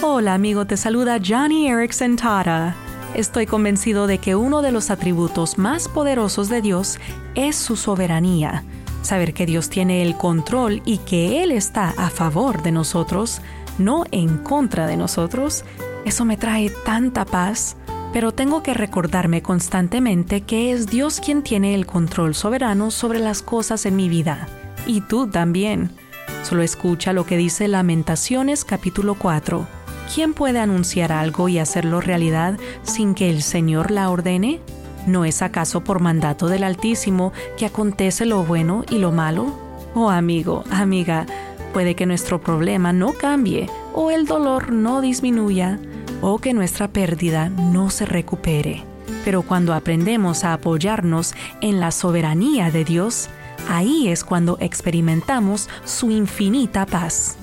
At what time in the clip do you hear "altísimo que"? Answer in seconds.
36.64-37.66